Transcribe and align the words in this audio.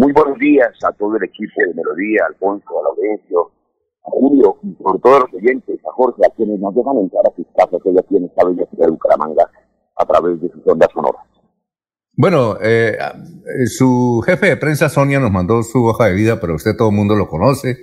Muy 0.00 0.14
buenos 0.14 0.38
días 0.38 0.70
a 0.82 0.92
todo 0.92 1.14
el 1.18 1.24
equipo 1.24 1.52
de 1.58 1.74
Melodía, 1.74 2.24
Alfonso, 2.26 2.70
a 2.70 2.84
Laurencio, 2.84 3.52
a 4.02 4.10
Julio 4.12 4.56
y 4.62 4.72
por 4.82 4.98
todos 4.98 5.24
los 5.24 5.34
oyentes, 5.34 5.78
a 5.86 5.92
Jorge, 5.92 6.22
a 6.24 6.34
quienes 6.34 6.58
nos 6.58 6.74
dejan 6.74 6.96
entrar 6.96 7.22
a 7.30 7.36
sus 7.36 7.44
casas 7.54 7.82
hoy 7.84 7.98
aquí 7.98 8.16
en 8.16 8.24
esta 8.24 8.46
bella 8.46 8.64
ciudad 8.70 8.86
de 8.86 8.92
Bucaramanga 8.92 9.50
a 9.96 10.06
través 10.06 10.40
de 10.40 10.48
sus 10.48 10.66
ondas 10.66 10.88
sonoras. 10.94 11.20
Bueno, 12.16 12.56
eh, 12.62 12.96
su 13.66 14.22
jefe 14.24 14.46
de 14.46 14.56
prensa, 14.56 14.88
Sonia, 14.88 15.20
nos 15.20 15.32
mandó 15.32 15.62
su 15.62 15.84
hoja 15.84 16.06
de 16.06 16.14
vida, 16.14 16.40
pero 16.40 16.54
usted 16.54 16.78
todo 16.78 16.88
el 16.88 16.96
mundo 16.96 17.14
lo 17.14 17.28
conoce, 17.28 17.80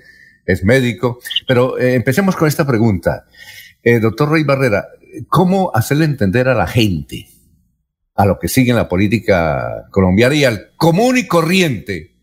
es 0.47 0.63
médico. 0.63 1.19
Pero 1.47 1.77
eh, 1.77 1.93
empecemos 1.93 2.35
con 2.35 2.47
esta 2.47 2.65
pregunta. 2.65 3.25
Eh, 3.83 3.99
doctor 3.99 4.31
Rey 4.31 4.43
Barrera, 4.43 4.87
¿cómo 5.29 5.69
hacerle 5.71 6.05
entender 6.05 6.47
a 6.47 6.55
la 6.55 6.65
gente, 6.65 7.27
a 8.17 8.25
lo 8.25 8.39
que 8.39 8.47
sigue 8.47 8.71
en 8.71 8.77
la 8.77 8.89
política 8.89 9.87
colombiana 9.91 10.35
y 10.35 10.43
al 10.43 10.71
común 10.75 11.17
y 11.17 11.27
corriente, 11.27 12.17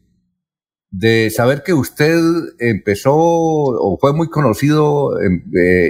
de 0.91 1.31
saber 1.31 1.63
que 1.65 1.73
usted 1.73 2.21
empezó 2.59 3.15
o 3.15 3.99
fue 4.01 4.13
muy 4.13 4.29
conocido 4.29 5.13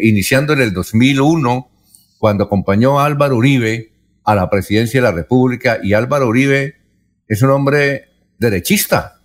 iniciando 0.03 0.53
en 0.53 0.61
el 0.61 0.73
2001, 0.73 1.69
cuando 2.19 2.45
acompañó 2.45 3.01
a 3.01 3.07
Álvaro 3.07 3.37
Uribe 3.37 3.93
a 4.25 4.35
la 4.35 4.48
presidencia 4.48 5.01
de 5.01 5.07
la 5.07 5.12
República 5.12 5.79
y 5.83 5.93
Álvaro 5.93 6.29
Uribe 6.29 6.77
es 7.29 7.43
un 7.43 7.51
hombre 7.51 8.09
derechista. 8.39 9.21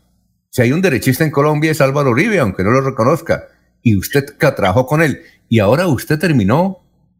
Si 0.50 0.62
hay 0.62 0.72
un 0.72 0.82
derechista 0.82 1.24
en 1.24 1.32
Colombia 1.32 1.72
es 1.72 1.82
Álvaro 1.82 2.12
Uribe, 2.12 2.40
aunque 2.40 2.64
no 2.64 2.72
lo 2.72 2.82
reconozca. 2.82 3.44
Y 3.82 3.98
usted 3.98 4.26
trabajó 4.38 4.86
con 4.86 5.02
él. 5.02 5.22
Y 5.48 5.60
ahora 5.60 5.88
usted 5.88 6.20
terminó 6.20 6.80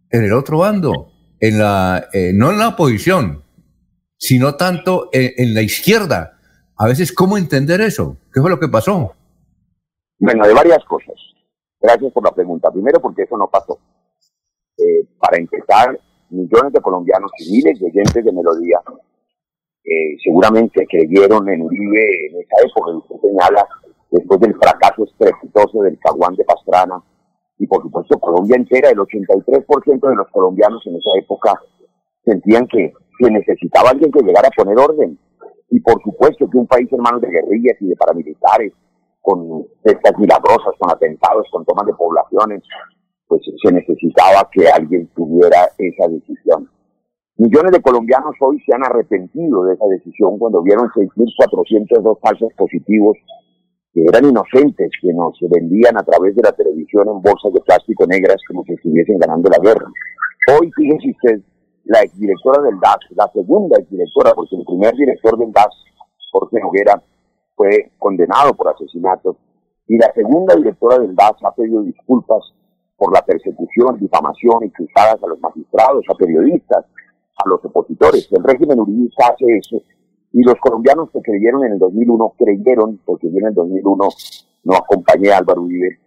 en 0.10 0.24
el 0.24 0.34
otro 0.34 0.60
bando, 0.60 1.12
en 1.40 1.60
la, 1.60 2.10
eh, 2.12 2.32
no 2.34 2.52
en 2.52 2.60
la 2.60 2.70
oposición, 2.70 3.44
sino 4.20 4.56
tanto 4.56 5.10
en, 5.14 5.54
la 5.54 5.62
izquierda. 5.62 6.38
A 6.78 6.88
veces, 6.88 7.14
¿cómo 7.14 7.38
entender 7.38 7.82
eso? 7.82 8.18
¿Qué 8.34 8.42
fue 8.42 8.50
lo 8.50 8.60
que 8.60 8.68
pasó? 8.68 9.14
Bueno, 10.20 10.46
de 10.46 10.54
varias 10.54 10.84
cosas. 10.86 11.16
Gracias 11.80 12.12
por 12.12 12.26
la 12.26 12.32
pregunta. 12.32 12.70
Primero, 12.70 13.02
porque 13.02 13.24
eso 13.24 13.38
no 13.38 13.50
pasó. 13.50 13.80
Eh, 14.78 15.08
para 15.18 15.38
empezar, 15.38 15.98
millones 16.30 16.74
de 16.74 16.82
colombianos 16.82 17.32
y 17.40 17.52
miles 17.52 17.80
de 17.80 17.88
oyentes 17.88 18.24
de 18.24 18.32
Melodía 18.32 18.82
eh, 19.84 20.18
seguramente 20.24 20.86
creyeron 20.86 21.48
en 21.50 21.62
Uribe 21.62 22.28
en 22.28 22.42
esa 22.42 22.68
época, 22.68 22.92
usted 22.92 23.16
señala, 23.22 23.66
después 24.12 24.40
del 24.42 24.54
fracaso 24.56 25.06
estrepitoso 25.06 25.82
del 25.84 25.98
Caguán 26.00 26.36
de 26.36 26.44
Pastrana, 26.44 27.02
y 27.58 27.66
por 27.66 27.82
supuesto 27.82 28.20
Colombia 28.20 28.58
entera, 28.58 28.90
el 28.90 28.98
83% 28.98 30.10
de 30.10 30.16
los 30.16 30.28
colombianos 30.32 30.86
en 30.86 30.96
esa 30.96 31.10
época 31.18 31.62
sentían 32.24 32.68
que 32.68 32.94
se 33.20 33.32
necesitaba 33.32 33.90
alguien 33.90 34.12
que 34.12 34.22
llegara 34.22 34.48
a 34.48 34.56
poner 34.56 34.78
orden. 34.78 35.18
Y 35.70 35.80
por 35.82 36.02
supuesto 36.02 36.50
que 36.50 36.58
un 36.58 36.68
país 36.68 36.92
hermano 36.92 37.20
de 37.20 37.30
guerrillas 37.30 37.78
y 37.80 37.90
de 37.90 37.96
paramilitares, 37.96 38.74
con 39.22 39.66
cestas 39.84 40.18
milagrosas, 40.18 40.74
con 40.80 40.90
atentados, 40.92 41.48
con 41.52 41.66
tomas 41.66 41.86
de 41.86 41.94
poblaciones, 41.94 42.64
pues 43.28 43.42
se 43.62 43.72
necesitaba 43.72 44.50
que 44.52 44.68
alguien 44.68 45.08
tuviera 45.16 45.70
esa 45.78 46.08
decisión. 46.08 46.70
Millones 47.38 47.72
de 47.72 47.82
colombianos 47.82 48.36
hoy 48.42 48.60
se 48.66 48.74
han 48.74 48.84
arrepentido 48.84 49.64
de 49.64 49.76
esa 49.76 49.86
decisión 49.86 50.38
cuando 50.40 50.62
vieron 50.62 50.90
6.402 50.90 52.20
falsos 52.20 52.52
positivos 52.58 53.18
que 53.94 54.04
eran 54.04 54.26
inocentes, 54.26 54.92
que 55.02 55.14
nos 55.14 55.38
vendían 55.50 55.98
a 55.98 56.04
través 56.04 56.36
de 56.36 56.44
la 56.44 56.52
televisión 56.52 57.08
en 57.08 57.22
bolsas 57.22 57.54
de 57.54 57.62
plástico 57.62 58.06
negras 58.08 58.38
como 58.48 58.64
si 58.64 58.74
estuviesen 58.74 59.18
ganando 59.20 59.50
la 59.50 59.60
guerra. 59.64 59.88
Hoy, 60.52 60.72
fíjese 60.76 61.12
usted, 61.12 61.42
la 61.90 62.02
exdirectora 62.02 62.62
del 62.62 62.80
DAS, 62.80 63.00
la 63.16 63.28
segunda 63.34 63.80
exdirectora, 63.80 64.34
porque 64.36 64.56
el 64.56 64.64
primer 64.64 64.94
director 64.94 65.38
del 65.40 65.52
DAS, 65.52 65.74
Jorge 66.32 66.60
Noguera, 66.60 67.02
fue 67.56 67.92
condenado 67.98 68.54
por 68.54 68.70
asesinato, 68.70 69.36
y 69.88 69.98
la 69.98 70.14
segunda 70.14 70.56
directora 70.56 71.00
del 71.00 71.16
DAS 71.16 71.34
ha 71.44 71.52
pedido 71.52 71.82
disculpas 71.82 72.44
por 72.96 73.12
la 73.12 73.26
persecución, 73.26 73.98
difamación 73.98 74.66
y 74.66 74.70
cruzadas 74.70 75.18
a 75.24 75.28
los 75.28 75.40
magistrados, 75.40 76.06
a 76.10 76.14
periodistas, 76.14 76.86
a 77.38 77.50
los 77.50 77.66
opositores. 77.66 78.28
El 78.32 78.44
régimen 78.44 78.80
uribista 78.80 79.30
hace 79.30 79.46
eso 79.58 79.82
y 80.32 80.44
los 80.44 80.60
colombianos 80.62 81.10
que 81.12 81.22
creyeron 81.22 81.66
en 81.66 81.74
el 81.74 81.80
2001 81.80 82.34
creyeron, 82.38 83.00
porque 83.04 83.32
yo 83.32 83.38
en 83.40 83.48
el 83.48 83.54
2001 83.56 84.10
no 84.66 84.74
acompañé 84.76 85.32
a 85.32 85.38
Álvaro 85.38 85.64
Uribe, 85.64 85.98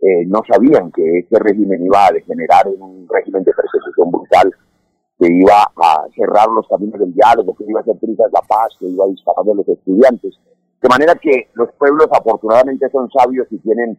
eh, 0.00 0.26
no 0.26 0.42
sabían 0.46 0.92
que 0.92 1.18
este 1.18 1.40
régimen 1.40 1.84
iba 1.84 2.06
a 2.06 2.12
degenerar 2.12 2.68
en 2.68 2.80
un 2.80 3.08
régimen 3.08 3.42
de 3.42 3.52
persecución 3.52 4.12
brutal, 4.12 4.54
que 5.24 5.32
iba 5.32 5.56
a 5.76 6.06
cerrar 6.14 6.48
los 6.48 6.68
caminos 6.68 7.00
del 7.00 7.14
diálogo, 7.14 7.54
que 7.54 7.64
iba 7.66 7.80
a 7.80 7.82
hacer 7.82 7.98
trizas 7.98 8.30
la 8.30 8.42
paz, 8.42 8.68
que 8.78 8.86
iba 8.86 9.04
a 9.04 9.08
disparar 9.08 9.44
a 9.50 9.54
los 9.54 9.66
estudiantes. 9.68 10.34
De 10.82 10.88
manera 10.88 11.14
que 11.14 11.48
los 11.54 11.72
pueblos 11.78 12.08
afortunadamente 12.12 12.90
son 12.90 13.08
sabios 13.10 13.46
y 13.50 13.58
tienen 13.58 13.98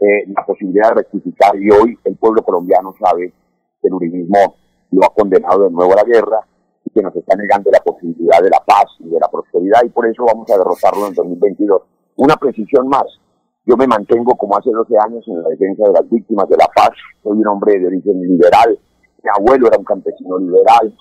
eh, 0.00 0.26
la 0.34 0.44
posibilidad 0.44 0.88
de 0.88 0.94
rectificar 0.96 1.54
y 1.54 1.70
hoy 1.70 1.96
el 2.04 2.16
pueblo 2.16 2.42
colombiano 2.42 2.92
sabe 2.98 3.32
que 3.80 3.88
el 3.88 3.94
uribismo 3.94 4.56
lo 4.90 5.04
ha 5.04 5.14
condenado 5.14 5.64
de 5.64 5.70
nuevo 5.70 5.92
a 5.92 5.96
la 5.96 6.04
guerra 6.04 6.40
y 6.84 6.90
que 6.90 7.02
nos 7.02 7.14
está 7.14 7.36
negando 7.36 7.70
la 7.70 7.78
posibilidad 7.78 8.42
de 8.42 8.50
la 8.50 8.58
paz 8.66 8.86
y 8.98 9.08
de 9.08 9.20
la 9.20 9.28
prosperidad 9.28 9.84
y 9.84 9.90
por 9.90 10.06
eso 10.08 10.24
vamos 10.24 10.50
a 10.50 10.58
derrotarlo 10.58 11.06
en 11.06 11.14
2022. 11.14 11.82
Una 12.16 12.34
precisión 12.36 12.88
más, 12.88 13.06
yo 13.64 13.76
me 13.76 13.86
mantengo 13.86 14.34
como 14.34 14.58
hace 14.58 14.70
12 14.70 14.92
años 15.06 15.24
en 15.28 15.40
la 15.40 15.48
defensa 15.50 15.84
de 15.86 15.92
las 15.92 16.10
víctimas 16.10 16.48
de 16.48 16.56
la 16.56 16.66
paz, 16.74 16.90
soy 17.22 17.38
un 17.38 17.46
hombre 17.46 17.78
de 17.78 17.86
origen 17.86 18.20
liberal, 18.20 18.76
mi 19.24 19.30
abuelo 19.34 19.68
era 19.68 19.78
un 19.78 19.84
campesino 19.84 20.38
liberal, 20.38 20.94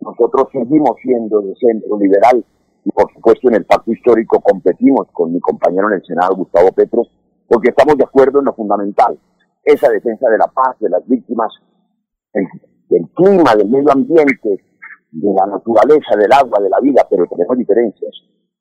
nosotros 0.00 0.48
seguimos 0.52 0.96
siendo 1.02 1.40
de 1.40 1.54
centro 1.56 1.98
liberal 1.98 2.44
y 2.84 2.90
por 2.90 3.10
supuesto 3.14 3.48
en 3.48 3.54
el 3.54 3.64
pacto 3.64 3.90
histórico 3.90 4.40
competimos 4.40 5.08
con 5.12 5.32
mi 5.32 5.40
compañero 5.40 5.88
en 5.88 5.94
el 5.94 6.04
Senado, 6.04 6.36
Gustavo 6.36 6.70
Petro, 6.72 7.02
porque 7.48 7.70
estamos 7.70 7.96
de 7.96 8.04
acuerdo 8.04 8.40
en 8.40 8.44
lo 8.44 8.52
fundamental, 8.54 9.18
esa 9.62 9.88
defensa 9.88 10.28
de 10.28 10.36
la 10.36 10.46
paz, 10.48 10.78
de 10.78 10.90
las 10.90 11.06
víctimas, 11.06 11.50
del 12.90 13.08
clima, 13.14 13.54
del 13.56 13.68
medio 13.70 13.92
ambiente, 13.92 14.62
de 15.10 15.32
la 15.32 15.46
naturaleza, 15.46 16.16
del 16.18 16.32
agua, 16.32 16.58
de 16.60 16.68
la 16.68 16.80
vida, 16.80 17.06
pero 17.08 17.24
tenemos 17.26 17.56
diferencias. 17.56 18.12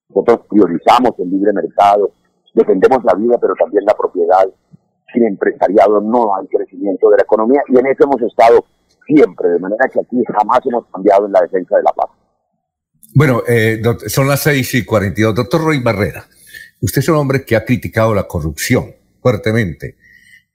Nosotros 0.10 0.48
priorizamos 0.48 1.12
el 1.18 1.30
libre 1.30 1.52
mercado, 1.52 2.12
defendemos 2.54 3.04
la 3.04 3.16
vida, 3.16 3.38
pero 3.42 3.54
también 3.60 3.84
la 3.86 3.96
propiedad. 3.96 4.48
Sin 5.12 5.26
empresariado 5.26 6.00
no 6.00 6.36
hay 6.36 6.48
crecimiento 6.48 7.10
de 7.10 7.18
la 7.18 7.24
economía 7.24 7.62
y 7.68 7.78
en 7.78 7.88
eso 7.88 8.06
hemos 8.06 8.22
estado 8.22 8.64
siempre, 9.06 9.50
de 9.50 9.60
manera 9.60 9.86
que 9.92 10.00
aquí 10.00 10.18
jamás 10.28 10.60
hemos 10.66 10.86
cambiado 10.92 11.26
en 11.26 11.32
la 11.32 11.42
defensa 11.42 11.78
de 11.78 11.84
la 11.84 11.92
paz. 11.92 12.10
Bueno, 13.16 13.44
eh, 13.48 13.82
son 14.08 14.28
las 14.28 14.42
seis 14.42 14.74
y 14.74 14.82
dos. 14.82 15.36
Doctor 15.36 15.62
Roy 15.62 15.80
Barrera, 15.80 16.26
Usted 16.84 17.00
es 17.00 17.08
un 17.08 17.16
hombre 17.16 17.46
que 17.46 17.56
ha 17.56 17.64
criticado 17.64 18.14
la 18.14 18.24
corrupción 18.24 18.94
fuertemente. 19.22 19.96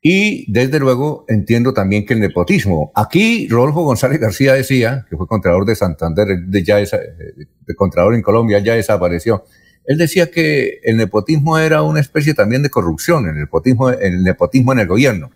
Y 0.03 0.45
desde 0.53 0.79
luego 0.79 1.25
entiendo 1.27 1.73
también 1.73 2.05
que 2.05 2.13
el 2.13 2.21
nepotismo. 2.21 2.93
Aquí 2.95 3.49
Rodolfo 3.49 3.83
González 3.83 4.21
García 4.21 4.53
decía, 4.53 5.07
que 5.09 5.17
fue 5.17 5.27
contralor 5.27 5.65
de 5.65 5.75
Santander, 5.75 6.27
de, 6.47 6.63
ya 6.63 6.81
esa, 6.81 6.99
de 6.99 7.75
contralor 7.75 8.15
en 8.15 8.21
Colombia, 8.21 8.59
ya 8.59 8.75
desapareció. 8.75 9.47
Él 9.87 9.97
decía 9.97 10.31
que 10.31 10.81
el 10.83 10.99
nepotismo 10.99 11.57
era 11.59 11.81
una 11.81 12.01
especie 12.01 12.35
también 12.35 12.63
de 12.63 12.69
corrupción, 12.69 13.27
el 13.27 13.35
nepotismo, 13.35 13.89
el 13.89 14.23
nepotismo 14.23 14.73
en 14.73 14.81
el 14.81 14.87
gobierno. 14.87 15.31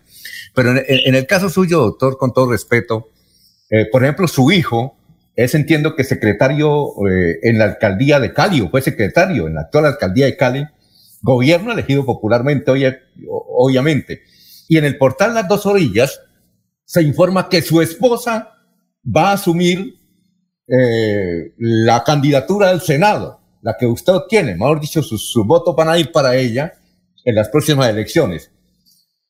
Pero 0.53 0.71
en, 0.71 1.15
el 1.15 1.25
caso 1.27 1.49
suyo, 1.49 1.79
doctor, 1.79 2.17
con 2.17 2.33
todo 2.33 2.51
respeto, 2.51 3.09
eh, 3.69 3.87
por 3.91 4.03
ejemplo, 4.03 4.27
su 4.27 4.51
hijo 4.51 4.97
es, 5.35 5.55
entiendo 5.55 5.95
que 5.95 6.03
secretario 6.03 6.87
eh, 7.09 7.39
en 7.43 7.57
la 7.57 7.65
alcaldía 7.65 8.19
de 8.19 8.33
Cali, 8.33 8.61
o 8.61 8.69
fue 8.69 8.81
secretario 8.81 9.47
en 9.47 9.55
la 9.55 9.61
actual 9.61 9.85
alcaldía 9.85 10.25
de 10.25 10.37
Cali, 10.37 10.67
gobierno 11.21 11.71
elegido 11.71 12.05
popularmente, 12.05 12.71
obviamente. 13.27 14.21
Y 14.67 14.77
en 14.77 14.85
el 14.85 14.97
portal 14.97 15.33
Las 15.33 15.47
Dos 15.47 15.65
Orillas 15.65 16.19
se 16.85 17.01
informa 17.01 17.49
que 17.49 17.61
su 17.61 17.81
esposa 17.81 18.51
va 19.05 19.29
a 19.29 19.33
asumir 19.33 19.95
eh, 20.67 21.53
la 21.57 22.03
candidatura 22.03 22.69
al 22.69 22.81
Senado, 22.81 23.39
la 23.61 23.75
que 23.77 23.85
usted 23.85 24.13
tiene, 24.29 24.55
mejor 24.55 24.79
dicho, 24.79 25.01
sus 25.01 25.31
su 25.31 25.45
votos 25.45 25.75
van 25.75 25.89
a 25.89 25.97
ir 25.97 26.11
para 26.11 26.35
ella 26.35 26.73
en 27.25 27.35
las 27.35 27.49
próximas 27.49 27.89
elecciones. 27.89 28.51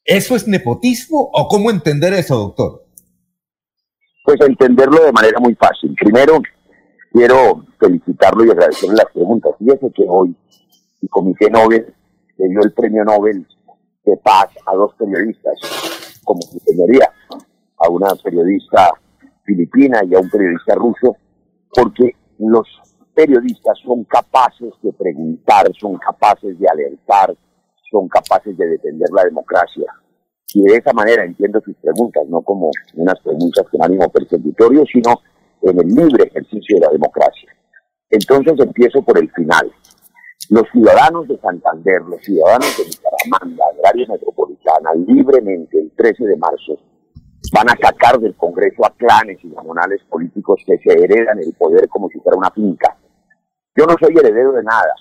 ¿Eso 0.05 0.35
es 0.35 0.47
nepotismo 0.47 1.29
o 1.31 1.47
cómo 1.47 1.71
entender 1.71 2.13
eso, 2.13 2.37
doctor? 2.37 2.85
Pues 4.25 4.39
entenderlo 4.41 5.03
de 5.03 5.11
manera 5.13 5.39
muy 5.39 5.55
fácil. 5.55 5.95
Primero, 5.95 6.41
quiero 7.11 7.65
felicitarlo 7.79 8.45
y 8.45 8.51
agradecerle 8.51 8.95
las 8.95 9.11
preguntas. 9.13 9.53
Fíjese 9.59 9.91
que 9.95 10.05
hoy 10.07 10.35
el 11.01 11.09
Comité 11.09 11.49
Nobel 11.49 11.93
le 12.37 12.49
dio 12.49 12.61
el 12.63 12.73
premio 12.73 13.05
Nobel 13.05 13.47
de 14.05 14.17
paz 14.17 14.49
a 14.65 14.75
dos 14.75 14.93
periodistas, 14.95 16.21
como 16.23 16.41
su 16.41 16.59
señoría, 16.59 17.09
a 17.77 17.89
una 17.89 18.09
periodista 18.21 18.91
filipina 19.45 20.01
y 20.03 20.15
a 20.15 20.19
un 20.19 20.29
periodista 20.29 20.75
ruso, 20.75 21.15
porque 21.73 22.11
los 22.39 22.67
periodistas 23.13 23.77
son 23.85 24.03
capaces 24.03 24.73
de 24.81 24.91
preguntar, 24.93 25.71
son 25.79 25.97
capaces 25.97 26.59
de 26.59 26.67
alertar, 26.67 27.35
son 27.93 28.09
capaces 28.09 28.57
de 28.57 28.67
defender 28.67 29.09
la 29.13 29.23
democracia. 29.23 29.85
Y 30.55 30.63
de 30.63 30.77
esa 30.77 30.93
manera 30.93 31.23
entiendo 31.23 31.61
sus 31.61 31.75
preguntas, 31.77 32.23
no 32.27 32.41
como 32.41 32.71
unas 32.95 33.19
preguntas 33.21 33.65
con 33.71 33.83
ánimo 33.83 34.09
persecutorio, 34.09 34.83
sino 34.91 35.13
en 35.61 35.79
el 35.79 35.87
libre 35.87 36.25
ejercicio 36.25 36.75
de 36.75 36.85
la 36.85 36.91
democracia. 36.91 37.49
Entonces 38.09 38.53
empiezo 38.59 39.01
por 39.03 39.17
el 39.17 39.31
final. 39.31 39.71
Los 40.49 40.63
ciudadanos 40.71 41.27
de 41.27 41.37
Santander, 41.39 42.01
los 42.01 42.21
ciudadanos 42.21 42.67
de 42.77 42.83
Bucaramanga, 42.83 43.65
la 43.81 43.89
área 43.89 44.07
metropolitana, 44.07 44.89
libremente 45.07 45.79
el 45.79 45.91
13 45.95 46.25
de 46.25 46.37
marzo, 46.37 46.77
van 47.53 47.69
a 47.69 47.77
sacar 47.77 48.19
del 48.19 48.35
Congreso 48.35 48.85
a 48.85 48.93
clanes 48.95 49.37
y 49.43 49.49
gamonales 49.49 50.01
políticos 50.09 50.61
que 50.65 50.77
se 50.79 50.91
heredan 50.91 51.39
el 51.39 51.53
poder 51.53 51.87
como 51.87 52.09
si 52.09 52.19
fuera 52.19 52.37
una 52.37 52.51
finca. 52.51 52.97
Yo 53.75 53.85
no 53.85 53.95
soy 53.99 54.15
heredero 54.17 54.51
de 54.51 54.63
nada. 54.63 54.93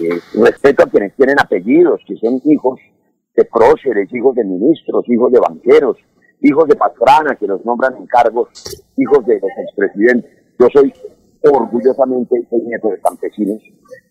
Eh, 0.00 0.20
respeto 0.34 0.82
a 0.82 0.86
quienes 0.86 1.14
tienen 1.16 1.38
apellidos, 1.38 2.00
que 2.06 2.16
son 2.16 2.40
hijos 2.44 2.80
de 3.36 3.44
próceres, 3.44 4.12
hijos 4.12 4.34
de 4.34 4.44
ministros, 4.44 5.04
hijos 5.08 5.32
de 5.32 5.40
banqueros, 5.40 5.96
hijos 6.40 6.68
de 6.68 6.76
patrana 6.76 7.36
que 7.36 7.46
los 7.46 7.64
nombran 7.64 7.96
en 7.96 8.06
cargos, 8.06 8.48
hijos 8.96 9.24
de 9.26 9.34
los 9.40 9.50
expresidentes. 9.64 10.30
Yo 10.58 10.66
soy 10.72 10.92
orgullosamente 11.44 12.46
nieto 12.50 12.88
de 12.88 13.00
campesinos. 13.00 13.60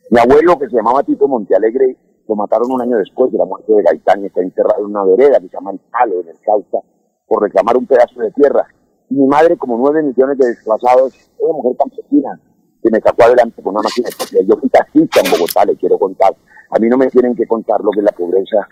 Mi 0.09 0.19
abuelo, 0.19 0.59
que 0.59 0.69
se 0.69 0.75
llamaba 0.75 1.03
Tito 1.03 1.27
Montealegre, 1.27 1.97
lo 2.27 2.35
mataron 2.35 2.71
un 2.71 2.81
año 2.81 2.97
después 2.97 3.31
de 3.31 3.37
la 3.37 3.45
muerte 3.45 3.73
de 3.73 3.83
Gaitán 3.83 4.23
y 4.23 4.27
está 4.27 4.41
enterrado 4.41 4.79
en 4.79 4.91
una 4.91 5.03
vereda 5.03 5.39
que 5.39 5.47
se 5.47 5.53
llama 5.53 5.71
El 5.71 5.79
Palo, 5.91 6.21
en 6.21 6.29
el 6.29 6.39
Cauca, 6.39 6.79
por 7.27 7.43
reclamar 7.43 7.77
un 7.77 7.85
pedazo 7.85 8.19
de 8.19 8.31
tierra. 8.31 8.67
Mi 9.09 9.25
madre, 9.27 9.57
como 9.57 9.77
nueve 9.77 10.03
millones 10.03 10.37
de 10.37 10.47
desplazados, 10.47 11.13
una 11.39 11.53
mujer 11.53 11.77
campesina 11.77 12.39
que 12.81 12.89
me 12.89 12.99
sacó 12.99 13.23
adelante 13.23 13.61
con 13.61 13.73
una 13.75 13.83
máquina 13.83 14.09
de 14.31 14.45
Yo 14.45 14.57
fui 14.57 14.69
taxista 14.69 15.21
en 15.23 15.31
Bogotá, 15.31 15.65
le 15.65 15.75
quiero 15.75 15.97
contar. 15.97 16.35
A 16.69 16.79
mí 16.79 16.87
no 16.89 16.97
me 16.97 17.07
tienen 17.07 17.35
que 17.35 17.45
contar 17.45 17.81
lo 17.81 17.91
que 17.91 17.99
es 17.99 18.05
la 18.05 18.11
pobreza 18.11 18.67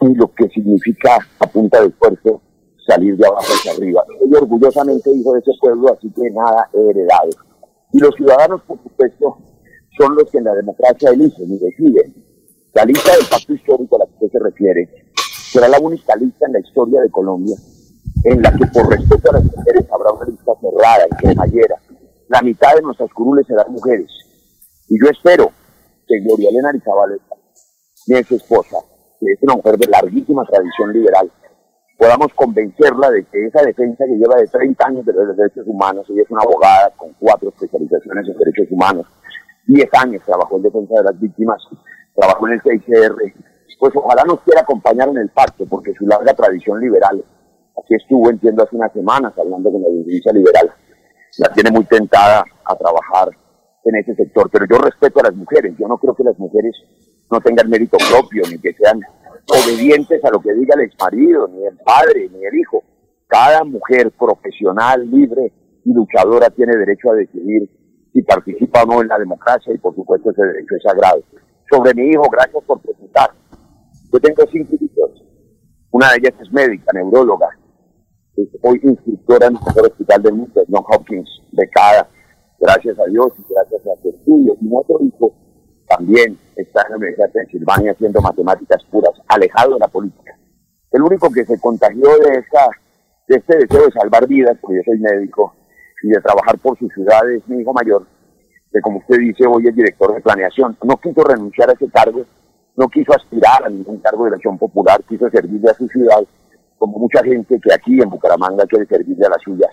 ni 0.00 0.14
lo 0.14 0.32
que 0.34 0.48
significa 0.48 1.18
a 1.38 1.46
punta 1.46 1.80
de 1.80 1.88
esfuerzo 1.88 2.42
salir 2.86 3.16
de 3.16 3.26
abajo 3.26 3.46
hacia 3.46 3.72
arriba. 3.72 4.04
Soy 4.18 4.34
orgullosamente 4.34 5.10
hijo 5.10 5.32
de 5.32 5.40
ese 5.40 5.52
pueblo, 5.60 5.92
así 5.92 6.10
que 6.10 6.30
nada 6.30 6.68
he 6.72 6.90
heredado. 6.90 7.30
Y 7.92 7.98
los 7.98 8.14
ciudadanos, 8.14 8.62
por 8.62 8.82
supuesto, 8.82 9.38
son 9.98 10.14
los 10.14 10.30
que 10.30 10.38
en 10.38 10.44
la 10.44 10.54
democracia 10.54 11.10
eligen 11.10 11.50
y 11.52 11.58
deciden. 11.58 12.14
La 12.74 12.84
lista 12.84 13.12
del 13.12 13.26
pacto 13.28 13.54
histórico 13.54 13.96
a 13.96 14.00
la 14.00 14.06
que 14.06 14.26
usted 14.26 14.38
se 14.38 14.44
refiere 14.44 14.88
será 15.50 15.68
la 15.68 15.78
única 15.80 16.14
lista 16.16 16.46
en 16.46 16.52
la 16.52 16.60
historia 16.60 17.00
de 17.00 17.10
Colombia 17.10 17.56
en 18.24 18.42
la 18.42 18.52
que 18.52 18.66
por 18.66 18.88
respeto 18.90 19.30
a 19.30 19.34
las 19.34 19.44
mujeres 19.44 19.84
habrá 19.92 20.10
una 20.12 20.26
lista 20.26 20.52
cerrada 20.60 21.06
y 21.10 21.16
cremallera. 21.16 21.76
La 22.36 22.42
mitad 22.42 22.74
de 22.74 22.82
nuestras 22.82 23.10
curules 23.14 23.46
serán 23.46 23.72
mujeres. 23.72 24.10
Y 24.90 25.02
yo 25.02 25.08
espero 25.10 25.50
que 26.06 26.20
Gloria 26.20 26.50
Elena 26.50 26.68
Arizabaleta, 26.68 27.34
mi 28.08 28.16
ex 28.18 28.30
esposa, 28.30 28.76
que 29.18 29.32
es 29.32 29.42
una 29.42 29.54
mujer 29.54 29.78
de 29.78 29.86
larguísima 29.86 30.44
tradición 30.44 30.92
liberal, 30.92 31.32
podamos 31.96 32.28
convencerla 32.34 33.10
de 33.10 33.24
que 33.24 33.46
esa 33.46 33.62
defensa 33.62 34.04
que 34.04 34.18
lleva 34.18 34.36
de 34.36 34.48
30 34.48 34.86
años 34.86 35.06
de 35.06 35.14
los 35.14 35.34
derechos 35.34 35.66
humanos, 35.66 36.04
ella 36.10 36.24
es 36.24 36.30
una 36.30 36.42
abogada 36.42 36.90
con 36.98 37.14
cuatro 37.18 37.48
especializaciones 37.48 38.28
en 38.28 38.36
derechos 38.36 38.68
humanos, 38.70 39.06
10 39.68 39.88
años 39.94 40.22
trabajó 40.26 40.58
en 40.58 40.62
defensa 40.64 40.92
de 40.94 41.04
las 41.04 41.18
víctimas, 41.18 41.62
trabajó 42.14 42.48
en 42.48 42.52
el 42.52 42.60
CICR, 42.60 43.16
pues 43.80 43.96
ojalá 43.96 44.24
nos 44.24 44.40
quiera 44.40 44.60
acompañar 44.60 45.08
en 45.08 45.16
el 45.16 45.30
pacto, 45.30 45.64
porque 45.64 45.94
su 45.94 46.06
larga 46.06 46.34
tradición 46.34 46.82
liberal, 46.82 47.24
aquí 47.82 47.94
estuvo, 47.94 48.28
entiendo, 48.28 48.62
hace 48.62 48.76
unas 48.76 48.92
semanas 48.92 49.32
hablando 49.38 49.72
con 49.72 49.80
la 49.80 49.88
dirigencia 49.88 50.34
liberal, 50.34 50.70
la 51.38 51.52
tiene 51.52 51.70
muy 51.70 51.84
tentada 51.84 52.44
a 52.64 52.76
trabajar 52.76 53.28
en 53.84 53.96
ese 53.96 54.14
sector, 54.14 54.50
pero 54.50 54.66
yo 54.68 54.78
respeto 54.78 55.20
a 55.20 55.24
las 55.24 55.34
mujeres, 55.34 55.74
yo 55.78 55.86
no 55.86 55.98
creo 55.98 56.14
que 56.14 56.24
las 56.24 56.38
mujeres 56.38 56.74
no 57.30 57.40
tengan 57.40 57.68
mérito 57.70 57.96
propio, 58.10 58.42
ni 58.50 58.58
que 58.58 58.72
sean 58.72 59.00
obedientes 59.48 60.24
a 60.24 60.30
lo 60.30 60.40
que 60.40 60.52
diga 60.54 60.74
el 60.76 60.86
exmarido, 60.86 61.46
ni 61.48 61.64
el 61.64 61.76
padre, 61.78 62.28
ni 62.32 62.44
el 62.44 62.54
hijo. 62.54 62.82
Cada 63.28 63.64
mujer 63.64 64.12
profesional, 64.18 65.08
libre 65.08 65.52
y 65.84 65.92
luchadora 65.92 66.50
tiene 66.50 66.76
derecho 66.76 67.10
a 67.10 67.14
decidir 67.14 67.68
si 68.12 68.22
participa 68.22 68.82
o 68.82 68.86
no 68.86 69.02
en 69.02 69.08
la 69.08 69.18
democracia 69.18 69.72
y 69.74 69.78
por 69.78 69.94
supuesto 69.94 70.30
ese 70.30 70.42
derecho 70.42 70.74
es 70.76 70.82
sagrado. 70.82 71.22
Sobre 71.70 71.94
mi 71.94 72.10
hijo, 72.10 72.24
gracias 72.30 72.62
por 72.64 72.80
presentar. 72.80 73.30
Yo 74.12 74.20
tengo 74.20 74.42
cinco 74.50 74.74
hijos. 74.80 75.22
Una 75.90 76.10
de 76.10 76.18
ellas 76.18 76.34
es 76.40 76.52
médica, 76.52 76.92
neuróloga. 76.94 77.48
Es 78.36 78.48
hoy 78.62 78.80
instructora 78.82 79.46
en 79.46 79.56
el 79.56 79.62
mejor 79.64 79.86
hospital 79.86 80.22
del 80.22 80.34
mundo, 80.34 80.62
John 80.70 80.84
Hopkins, 80.88 81.28
becada. 81.52 82.06
Gracias 82.58 82.98
a 82.98 83.04
Dios 83.06 83.32
y 83.38 83.52
gracias 83.52 83.80
a 83.80 84.02
su 84.02 84.10
estudio. 84.10 84.56
Y 84.60 84.68
otro 84.72 84.98
hijo 85.00 85.34
también 85.88 86.38
está 86.54 86.82
en 86.82 86.90
la 86.90 86.96
Universidad 86.98 87.26
de 87.28 87.32
Pensilvania 87.32 87.92
haciendo 87.92 88.20
matemáticas 88.20 88.84
puras, 88.90 89.12
alejado 89.28 89.74
de 89.74 89.80
la 89.80 89.88
política. 89.88 90.36
El 90.92 91.02
único 91.02 91.30
que 91.32 91.46
se 91.46 91.58
contagió 91.58 92.08
de, 92.18 92.38
esta, 92.38 92.68
de 93.28 93.36
este 93.36 93.56
deseo 93.56 93.86
de 93.86 93.92
salvar 93.92 94.26
vidas, 94.26 94.58
porque 94.60 94.76
yo 94.76 94.82
soy 94.84 94.98
médico, 94.98 95.54
y 96.02 96.08
de 96.08 96.20
trabajar 96.20 96.58
por 96.58 96.78
su 96.78 96.88
ciudad 96.88 97.30
es 97.30 97.46
mi 97.48 97.62
hijo 97.62 97.72
mayor, 97.72 98.06
que 98.70 98.80
como 98.80 98.98
usted 98.98 99.18
dice, 99.18 99.46
hoy 99.46 99.66
es 99.66 99.74
director 99.74 100.14
de 100.14 100.20
planeación. 100.20 100.76
No 100.82 100.96
quiso 100.98 101.22
renunciar 101.24 101.70
a 101.70 101.72
ese 101.72 101.88
cargo, 101.90 102.22
no 102.76 102.88
quiso 102.88 103.14
aspirar 103.14 103.64
a 103.64 103.70
ningún 103.70 103.98
cargo 104.00 104.24
de 104.24 104.30
elección 104.30 104.58
popular, 104.58 105.02
quiso 105.08 105.30
servirle 105.30 105.70
a 105.70 105.74
su 105.74 105.88
ciudad, 105.88 106.22
como 106.78 106.98
mucha 106.98 107.22
gente 107.22 107.58
que 107.62 107.72
aquí 107.72 108.00
en 108.00 108.08
Bucaramanga 108.08 108.66
quiere 108.66 108.86
servirle 108.86 109.26
a 109.26 109.30
la 109.30 109.38
suya. 109.44 109.66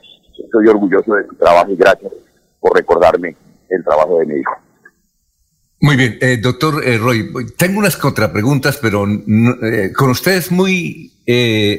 Estoy 0.44 0.68
orgulloso 0.68 1.14
de 1.16 1.26
su 1.28 1.36
trabajo 1.36 1.72
y 1.72 1.76
gracias 1.76 2.12
por 2.60 2.76
recordarme 2.76 3.36
el 3.70 3.84
trabajo 3.84 4.20
de 4.20 4.26
mi 4.26 4.40
hijo. 4.40 4.54
Muy 5.84 5.98
bien, 5.98 6.18
eh, 6.22 6.38
doctor 6.38 6.82
eh, 6.88 6.98
Roy, 6.98 7.30
tengo 7.58 7.80
unas 7.80 7.98
contrapreguntas, 7.98 8.78
pero 8.82 9.06
eh, 9.06 9.92
con 9.94 10.12
usted 10.12 10.38
es 10.38 10.50
muy 10.50 11.12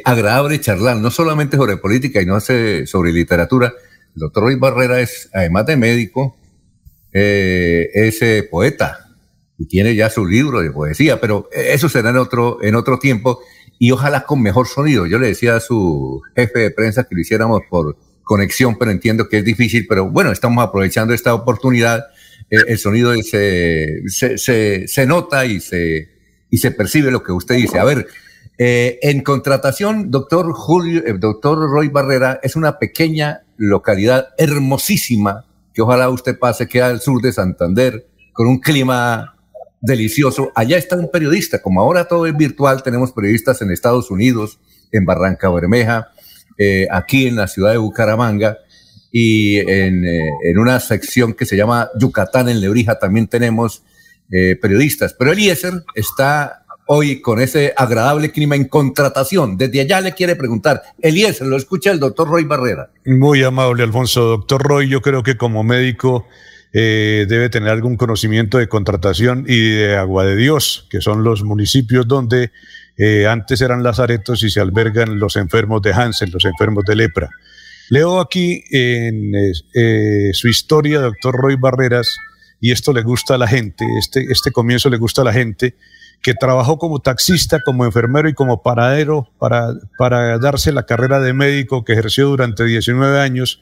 agradable 0.04 0.60
charlar, 0.60 0.98
no 0.98 1.10
solamente 1.10 1.56
sobre 1.56 1.78
política 1.78 2.20
y 2.20 2.26
no 2.26 2.38
sobre 2.40 3.12
literatura. 3.12 3.72
El 4.14 4.20
doctor 4.20 4.42
Roy 4.44 4.56
Barrera 4.56 5.00
es, 5.00 5.30
además 5.32 5.64
de 5.66 5.76
médico, 5.76 6.36
es 7.12 8.44
poeta 8.50 9.06
y 9.56 9.66
tiene 9.68 9.94
ya 9.94 10.10
su 10.10 10.26
libro 10.26 10.60
de 10.60 10.70
poesía, 10.70 11.18
pero 11.18 11.48
eso 11.52 11.88
será 11.88 12.10
en 12.10 12.18
otro, 12.18 12.62
en 12.62 12.74
otro 12.74 12.98
tiempo 12.98 13.40
y 13.78 13.90
ojalá 13.90 14.24
con 14.24 14.42
mejor 14.42 14.66
sonido. 14.66 15.06
Yo 15.06 15.18
le 15.18 15.28
decía 15.28 15.56
a 15.56 15.60
su 15.60 16.22
jefe 16.36 16.60
de 16.60 16.70
prensa 16.70 17.04
que 17.04 17.14
lo 17.14 17.20
hiciéramos 17.20 17.62
por 17.68 17.96
conexión, 18.22 18.76
pero 18.78 18.90
entiendo 18.90 19.28
que 19.28 19.38
es 19.38 19.44
difícil, 19.44 19.86
pero 19.88 20.10
bueno, 20.10 20.32
estamos 20.32 20.64
aprovechando 20.64 21.12
esta 21.12 21.34
oportunidad 21.34 22.04
eh, 22.50 22.58
el 22.68 22.78
sonido 22.78 23.14
se, 23.22 24.02
se, 24.08 24.88
se, 24.88 25.06
nota 25.06 25.46
y 25.46 25.60
se, 25.60 26.08
y 26.50 26.58
se 26.58 26.70
percibe 26.70 27.10
lo 27.10 27.22
que 27.22 27.32
usted 27.32 27.56
dice. 27.56 27.78
A 27.78 27.84
ver, 27.84 28.06
eh, 28.58 28.98
en 29.02 29.22
contratación, 29.22 30.10
doctor 30.10 30.52
Julio, 30.52 31.02
eh, 31.06 31.14
doctor 31.18 31.58
Roy 31.58 31.88
Barrera 31.88 32.40
es 32.42 32.56
una 32.56 32.78
pequeña 32.78 33.42
localidad 33.56 34.28
hermosísima 34.38 35.46
que 35.72 35.82
ojalá 35.82 36.08
usted 36.08 36.38
pase, 36.38 36.68
queda 36.68 36.86
al 36.86 37.00
sur 37.00 37.20
de 37.20 37.32
Santander, 37.32 38.06
con 38.32 38.46
un 38.46 38.60
clima 38.60 39.33
delicioso. 39.84 40.52
Allá 40.54 40.78
está 40.78 40.96
un 40.96 41.10
periodista, 41.10 41.60
como 41.60 41.80
ahora 41.80 42.06
todo 42.06 42.26
es 42.26 42.36
virtual, 42.36 42.82
tenemos 42.82 43.12
periodistas 43.12 43.60
en 43.62 43.70
Estados 43.70 44.10
Unidos, 44.10 44.58
en 44.92 45.04
Barranca 45.04 45.50
Bermeja, 45.50 46.08
aquí 46.90 47.26
en 47.26 47.36
la 47.36 47.48
ciudad 47.48 47.72
de 47.72 47.78
Bucaramanga, 47.78 48.58
y 49.16 49.58
en, 49.58 50.04
eh, 50.04 50.28
en, 50.42 50.58
una 50.58 50.80
sección 50.80 51.34
que 51.34 51.46
se 51.46 51.56
llama 51.56 51.88
Yucatán 51.96 52.48
en 52.48 52.60
Lebrija 52.60 52.98
también 52.98 53.28
tenemos 53.28 53.84
eh, 54.32 54.56
periodistas. 54.60 55.14
Pero 55.16 55.30
Eliezer 55.30 55.84
está 55.94 56.64
hoy 56.88 57.20
con 57.20 57.40
ese 57.40 57.72
agradable 57.76 58.32
clima 58.32 58.56
en 58.56 58.66
contratación. 58.66 59.56
Desde 59.56 59.82
allá 59.82 60.00
le 60.00 60.14
quiere 60.14 60.34
preguntar. 60.34 60.82
Eliezer, 61.00 61.46
lo 61.46 61.56
escucha 61.56 61.92
el 61.92 62.00
doctor 62.00 62.28
Roy 62.28 62.42
Barrera. 62.42 62.90
Muy 63.06 63.44
amable, 63.44 63.84
Alfonso. 63.84 64.24
Doctor 64.24 64.60
Roy, 64.60 64.88
yo 64.88 65.00
creo 65.00 65.22
que 65.22 65.36
como 65.36 65.62
médico 65.62 66.26
eh, 66.74 67.24
debe 67.28 67.48
tener 67.48 67.70
algún 67.70 67.96
conocimiento 67.96 68.58
de 68.58 68.68
contratación 68.68 69.46
y 69.48 69.70
de 69.70 69.96
Agua 69.96 70.26
de 70.26 70.36
Dios, 70.36 70.86
que 70.90 71.00
son 71.00 71.24
los 71.24 71.42
municipios 71.42 72.06
donde 72.06 72.50
antes 73.28 73.60
eran 73.60 73.82
lazaretos 73.82 74.44
y 74.44 74.50
se 74.50 74.60
albergan 74.60 75.18
los 75.18 75.34
enfermos 75.34 75.82
de 75.82 75.92
Hansen, 75.92 76.30
los 76.30 76.44
enfermos 76.44 76.84
de 76.84 76.94
lepra. 76.94 77.28
Leo 77.90 78.20
aquí 78.20 78.64
en 78.70 79.34
eh, 79.34 80.30
su 80.32 80.48
historia, 80.48 81.00
doctor 81.00 81.34
Roy 81.34 81.56
Barreras, 81.56 82.16
y 82.60 82.70
esto 82.70 82.92
le 82.92 83.02
gusta 83.02 83.34
a 83.34 83.38
la 83.38 83.46
gente, 83.46 83.84
este, 83.98 84.24
este 84.30 84.52
comienzo 84.52 84.88
le 84.88 84.96
gusta 84.96 85.20
a 85.20 85.24
la 85.24 85.32
gente, 85.32 85.74
que 86.22 86.32
trabajó 86.32 86.78
como 86.78 87.00
taxista, 87.00 87.60
como 87.62 87.84
enfermero 87.84 88.28
y 88.28 88.32
como 88.32 88.62
paradero 88.62 89.28
para, 89.38 89.74
para 89.98 90.38
darse 90.38 90.72
la 90.72 90.86
carrera 90.86 91.20
de 91.20 91.34
médico 91.34 91.84
que 91.84 91.92
ejerció 91.92 92.28
durante 92.28 92.64
19 92.64 93.20
años 93.20 93.60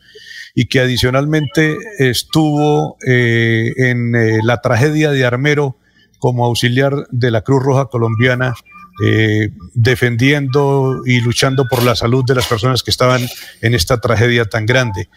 y 0.54 0.66
que 0.66 0.80
adicionalmente 0.80 1.76
estuvo 1.98 2.96
eh, 3.06 3.72
en 3.76 4.14
eh, 4.14 4.40
la 4.42 4.60
tragedia 4.60 5.10
de 5.10 5.24
Armero 5.24 5.78
como 6.18 6.44
auxiliar 6.44 7.06
de 7.10 7.30
la 7.30 7.42
Cruz 7.42 7.62
Roja 7.62 7.86
Colombiana 7.86 8.54
eh, 9.02 9.50
defendiendo 9.74 11.02
y 11.06 11.20
luchando 11.20 11.66
por 11.66 11.82
la 11.82 11.96
salud 11.96 12.24
de 12.26 12.34
las 12.34 12.46
personas 12.46 12.82
que 12.82 12.90
estaban 12.90 13.26
en 13.62 13.74
esta 13.74 14.00
tragedia 14.00 14.44
tan 14.44 14.66
grande. 14.66 15.08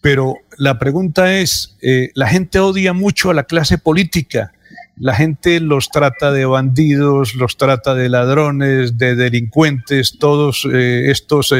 Pero 0.00 0.36
la 0.56 0.78
pregunta 0.78 1.34
es, 1.34 1.76
la 2.14 2.28
gente 2.28 2.60
odia 2.60 2.92
mucho 2.92 3.30
a 3.30 3.34
la 3.34 3.42
clase 3.42 3.78
política, 3.78 4.52
la 5.00 5.14
gente 5.14 5.60
los 5.60 5.90
trata 5.90 6.32
de 6.32 6.44
bandidos, 6.44 7.34
los 7.34 7.56
trata 7.56 7.94
de 7.94 8.08
ladrones, 8.08 8.98
de 8.98 9.14
delincuentes, 9.14 10.18
todos 10.18 10.66
eh, 10.72 11.10
estos 11.10 11.54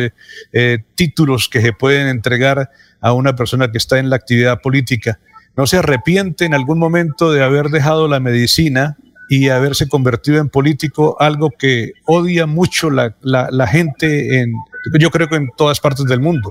títulos 0.95 1.49
que 1.49 1.61
se 1.61 1.73
pueden 1.73 2.09
entregar 2.09 2.71
a 3.00 3.12
una 3.12 3.37
persona 3.37 3.71
que 3.71 3.78
está 3.78 3.99
en 3.99 4.11
la 4.11 4.16
actividad 4.16 4.61
política. 4.61 5.18
¿no 5.59 5.66
se 5.66 5.76
arrepiente 5.76 6.45
en 6.45 6.54
algún 6.54 6.78
momento 6.78 7.33
de 7.33 7.42
haber 7.42 7.66
dejado 7.71 8.07
la 8.07 8.21
medicina 8.21 8.97
y 9.28 9.49
haberse 9.49 9.88
convertido 9.88 10.40
en 10.40 10.50
político, 10.50 11.16
algo 11.18 11.50
que 11.50 11.95
odia 12.07 12.47
mucho 12.47 12.90
la, 12.90 13.16
la, 13.23 13.66
gente, 13.66 14.40
en, 14.40 14.52
yo 15.00 15.11
creo 15.11 15.26
que 15.26 15.35
en 15.35 15.49
todas 15.57 15.80
partes 15.80 16.04
del 16.04 16.21
mundo? 16.21 16.49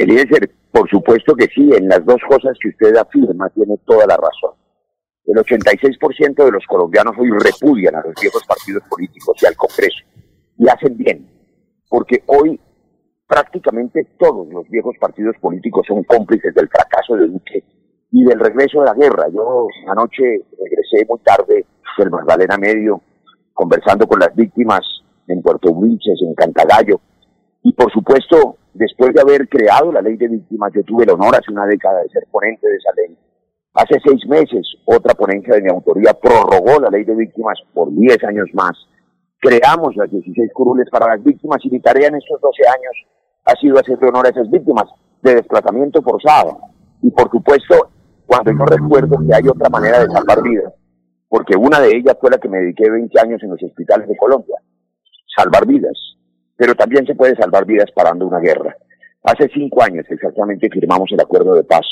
Eliezer, 0.00 0.50
por 0.72 0.90
supuesto 0.90 1.36
que 1.36 1.46
sí, 1.54 1.70
en 1.78 1.86
las 1.86 2.04
dos 2.04 2.20
cosas 2.28 2.58
que 2.60 2.70
usted 2.70 2.96
afirma 2.96 3.48
tiene 3.50 3.76
toda 3.86 4.04
la 4.08 4.16
razón. 4.16 4.58
El 5.26 5.36
86% 5.36 6.44
de 6.44 6.50
los 6.50 6.66
colombianos 6.66 7.14
hoy 7.18 7.30
repudian 7.30 7.96
a 7.96 8.02
los 8.02 8.14
viejos 8.20 8.44
partidos 8.46 8.82
políticos 8.88 9.36
y 9.40 9.46
al 9.46 9.56
Congreso. 9.56 10.04
Y 10.58 10.68
hacen 10.68 10.96
bien, 10.96 11.26
porque 11.88 12.22
hoy 12.26 12.60
prácticamente 13.26 14.06
todos 14.18 14.46
los 14.48 14.68
viejos 14.68 14.94
partidos 15.00 15.34
políticos 15.40 15.86
son 15.88 16.04
cómplices 16.04 16.54
del 16.54 16.68
fracaso 16.68 17.16
de 17.16 17.26
Duque 17.26 17.64
y 18.10 18.24
del 18.24 18.38
regreso 18.38 18.80
de 18.80 18.86
la 18.86 18.94
guerra. 18.94 19.24
Yo 19.32 19.66
anoche 19.88 20.42
regresé 20.62 21.06
muy 21.08 21.18
tarde 21.20 21.64
del 21.96 22.10
Magdalena 22.10 22.58
Medio, 22.58 23.00
conversando 23.54 24.06
con 24.06 24.20
las 24.20 24.34
víctimas 24.36 24.82
en 25.26 25.40
Puerto 25.40 25.72
Wilches, 25.72 26.20
en 26.20 26.34
Cantagallo. 26.34 27.00
Y 27.62 27.72
por 27.72 27.90
supuesto, 27.90 28.58
después 28.74 29.14
de 29.14 29.22
haber 29.22 29.48
creado 29.48 29.90
la 29.90 30.02
ley 30.02 30.16
de 30.16 30.28
víctimas, 30.28 30.70
yo 30.74 30.82
tuve 30.84 31.04
el 31.04 31.10
honor 31.10 31.34
hace 31.34 31.50
una 31.50 31.64
década 31.64 32.02
de 32.02 32.10
ser 32.10 32.24
ponente 32.30 32.68
de 32.68 32.76
esa 32.76 32.92
ley 32.94 33.16
Hace 33.74 33.98
seis 34.06 34.24
meses, 34.28 34.64
otra 34.84 35.14
ponencia 35.14 35.52
de 35.54 35.62
mi 35.62 35.68
autoría 35.68 36.14
prorrogó 36.14 36.78
la 36.80 36.90
ley 36.90 37.02
de 37.02 37.16
víctimas 37.16 37.58
por 37.72 37.90
diez 37.90 38.22
años 38.22 38.48
más. 38.52 38.72
Creamos 39.40 39.96
las 39.96 40.08
16 40.12 40.52
curules 40.54 40.88
para 40.90 41.08
las 41.08 41.24
víctimas 41.24 41.58
y 41.64 41.70
mi 41.70 41.80
tarea 41.80 42.06
en 42.06 42.14
estos 42.14 42.40
12 42.40 42.62
años 42.68 42.94
ha 43.44 43.52
sido 43.60 43.76
hacerle 43.76 44.08
honor 44.08 44.26
a 44.26 44.30
esas 44.30 44.48
víctimas 44.48 44.84
de 45.22 45.34
desplazamiento 45.34 46.00
forzado. 46.02 46.56
Y 47.02 47.10
por 47.10 47.28
supuesto, 47.32 47.90
cuando 48.26 48.52
yo 48.52 48.64
recuerdo 48.64 49.18
que 49.26 49.34
hay 49.34 49.48
otra 49.48 49.68
manera 49.68 49.98
de 49.98 50.12
salvar 50.12 50.40
vidas, 50.40 50.72
porque 51.28 51.56
una 51.56 51.80
de 51.80 51.96
ellas 51.96 52.16
fue 52.20 52.30
la 52.30 52.38
que 52.38 52.48
me 52.48 52.58
dediqué 52.58 52.88
20 52.88 53.20
años 53.20 53.42
en 53.42 53.50
los 53.50 53.62
hospitales 53.62 54.06
de 54.06 54.16
Colombia, 54.16 54.54
salvar 55.36 55.66
vidas. 55.66 55.98
Pero 56.54 56.76
también 56.76 57.04
se 57.06 57.16
puede 57.16 57.34
salvar 57.34 57.64
vidas 57.66 57.90
parando 57.92 58.24
una 58.24 58.38
guerra. 58.38 58.76
Hace 59.24 59.48
cinco 59.52 59.82
años 59.82 60.06
exactamente 60.08 60.70
firmamos 60.70 61.10
el 61.10 61.20
acuerdo 61.20 61.54
de 61.54 61.64
paz 61.64 61.84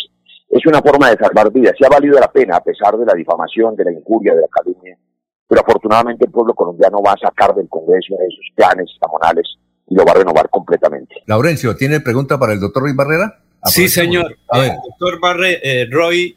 es 0.52 0.66
una 0.66 0.82
forma 0.82 1.10
de 1.10 1.16
salvar 1.16 1.50
vidas. 1.50 1.74
Y 1.80 1.84
ha 1.84 1.88
valido 1.88 2.20
la 2.20 2.30
pena, 2.30 2.56
a 2.56 2.62
pesar 2.62 2.96
de 2.98 3.06
la 3.06 3.14
difamación, 3.14 3.74
de 3.74 3.84
la 3.84 3.92
injuria, 3.92 4.34
de 4.34 4.42
la 4.42 4.48
calumnia. 4.48 4.98
Pero 5.48 5.62
afortunadamente 5.62 6.26
el 6.26 6.30
pueblo 6.30 6.52
colombiano 6.54 7.02
va 7.02 7.12
a 7.12 7.18
sacar 7.18 7.54
del 7.54 7.68
Congreso 7.68 8.14
esos 8.14 8.46
planes 8.54 8.90
estamonales 8.92 9.46
y 9.88 9.94
lo 9.94 10.04
va 10.04 10.12
a 10.12 10.16
renovar 10.16 10.50
completamente. 10.50 11.14
Laurencio, 11.26 11.74
¿tiene 11.74 12.00
pregunta 12.00 12.38
para 12.38 12.52
el 12.52 12.60
doctor 12.60 12.82
Roy 12.82 12.94
Barrera? 12.94 13.40
Sí, 13.64 13.88
señor. 13.88 14.36
A 14.50 14.58
doctor 14.60 15.20
Barre, 15.20 15.60
eh, 15.62 15.88
Roy 15.90 16.36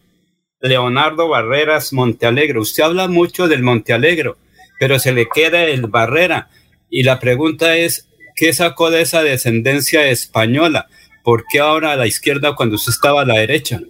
Leonardo 0.62 1.28
Barreras 1.28 1.92
Montealegro. 1.92 2.62
Usted 2.62 2.84
habla 2.84 3.10
mucho 3.10 3.50
del 3.50 3.64
Montealegro, 3.64 4.38
pero 4.80 4.98
se 4.98 5.12
le 5.12 5.28
queda 5.28 5.64
el 5.64 5.88
Barrera. 5.88 6.50
Y 6.90 7.04
la 7.04 7.20
pregunta 7.20 7.76
es, 7.76 8.10
¿qué 8.36 8.54
sacó 8.54 8.92
de 8.92 9.02
esa 9.02 9.24
descendencia 9.24 10.08
española? 10.08 10.88
¿Por 11.24 11.46
qué 11.52 11.60
ahora 11.60 11.92
a 11.92 11.96
la 11.98 12.08
izquierda 12.08 12.56
cuando 12.56 12.76
usted 12.76 12.94
estaba 12.94 13.22
a 13.22 13.26
la 13.26 13.40
derecha? 13.40 13.82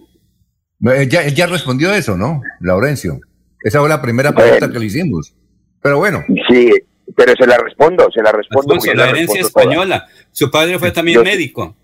Él 0.80 1.08
ya, 1.08 1.26
ya 1.28 1.46
respondió 1.46 1.92
eso, 1.92 2.16
¿no, 2.16 2.42
Laurencio? 2.60 3.18
Esa 3.62 3.80
fue 3.80 3.88
la 3.88 4.02
primera 4.02 4.32
pregunta 4.32 4.70
que 4.70 4.78
le 4.78 4.86
hicimos. 4.86 5.34
Pero 5.82 5.98
bueno. 5.98 6.24
Sí, 6.48 6.70
pero 7.16 7.32
se 7.38 7.46
la 7.46 7.56
respondo, 7.58 8.08
se 8.12 8.22
la 8.22 8.32
respondo. 8.32 8.76
la 8.94 9.10
herencia 9.10 9.40
española. 9.40 10.06
Su 10.30 10.50
padre 10.50 10.78
fue 10.78 10.90
también 10.90 11.22
médico. 11.22 11.74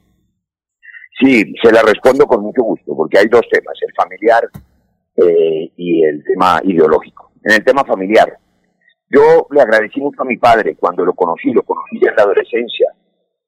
Sí, 1.21 1.55
se 1.63 1.73
la 1.73 1.83
respondo 1.83 2.27
con 2.27 2.43
mucho 2.43 2.63
gusto, 2.63 2.97
porque 2.97 3.19
hay 3.19 3.29
dos 3.29 3.43
temas, 3.51 3.75
el 3.81 3.93
familiar 3.95 4.49
eh, 5.17 5.73
y 5.77 6.05
el 6.05 6.25
tema 6.25 6.61
ideológico. 6.65 7.33
En 7.45 7.55
el 7.55 7.65
tema 7.65 7.85
familiar, 7.85 8.37
yo 9.09 9.47
le 9.51 9.61
agradecí 9.61 10.01
mucho 10.01 10.23
a 10.23 10.25
mi 10.25 10.37
padre 10.37 10.75
cuando 10.77 11.05
lo 11.05 11.13
conocí, 11.13 11.53
lo 11.53 11.63
conocí 11.63 12.01
ya 12.03 12.11
en 12.11 12.17
la 12.17 12.23
adolescencia. 12.23 12.89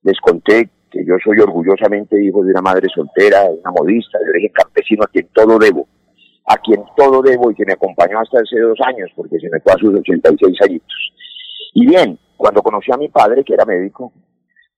Les 0.02 0.18
conté 0.20 0.68
que 0.94 1.04
yo 1.04 1.16
soy 1.24 1.40
orgullosamente 1.40 2.22
hijo 2.22 2.44
de 2.44 2.52
una 2.52 2.62
madre 2.62 2.86
soltera, 2.94 3.42
una 3.50 3.72
modista, 3.72 4.16
de 4.20 4.30
origen 4.30 4.52
campesino, 4.52 5.02
a 5.02 5.08
quien 5.08 5.26
todo 5.34 5.58
debo, 5.58 5.88
a 6.46 6.56
quien 6.58 6.82
todo 6.96 7.20
debo 7.20 7.50
y 7.50 7.54
que 7.56 7.66
me 7.66 7.72
acompañó 7.72 8.20
hasta 8.20 8.38
hace 8.38 8.60
dos 8.60 8.78
años, 8.86 9.10
porque 9.16 9.40
se 9.40 9.50
me 9.50 9.58
fue 9.60 9.72
a 9.72 9.76
sus 9.76 9.92
86 9.92 10.56
años. 10.62 10.82
Y 11.74 11.86
bien, 11.86 12.16
cuando 12.36 12.62
conocí 12.62 12.92
a 12.92 12.96
mi 12.96 13.08
padre, 13.08 13.42
que 13.42 13.54
era 13.54 13.64
médico, 13.64 14.12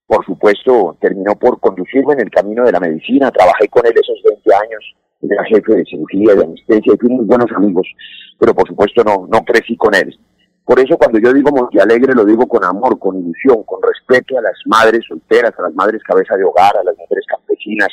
por 0.07 0.25
supuesto, 0.25 0.97
terminó 0.99 1.35
por 1.35 1.59
conducirme 1.59 2.13
en 2.13 2.21
el 2.21 2.31
camino 2.31 2.63
de 2.65 2.71
la 2.71 2.79
medicina, 2.79 3.29
trabajé 3.29 3.67
con 3.67 3.85
él 3.85 3.93
esos 3.93 4.19
20 4.23 4.55
años, 4.55 4.95
era 5.21 5.43
jefe 5.45 5.75
de 5.75 5.85
cirugía, 5.85 6.33
de 6.33 6.45
anestesia, 6.45 6.93
y 6.93 6.97
fuimos 6.97 7.27
buenos 7.27 7.51
amigos, 7.55 7.87
pero 8.39 8.55
por 8.55 8.67
supuesto 8.67 9.03
no 9.03 9.43
crecí 9.45 9.77
con 9.77 9.93
él. 9.93 10.17
Por 10.67 10.81
eso 10.81 10.97
cuando 10.97 11.17
yo 11.17 11.31
digo 11.31 11.49
Alegre 11.81 12.13
lo 12.13 12.25
digo 12.25 12.45
con 12.45 12.61
amor, 12.65 12.99
con 12.99 13.17
ilusión, 13.17 13.63
con 13.63 13.79
respeto 13.81 14.37
a 14.37 14.41
las 14.41 14.57
madres 14.65 14.99
solteras, 15.07 15.53
a 15.57 15.61
las 15.61 15.73
madres 15.73 16.03
cabeza 16.03 16.35
de 16.35 16.43
hogar, 16.43 16.75
a 16.75 16.83
las 16.83 16.97
mujeres 16.97 17.23
campesinas, 17.25 17.87